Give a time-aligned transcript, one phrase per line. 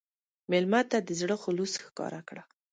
[0.51, 2.43] مېلمه ته د زړه خلوص ښکاره کړه.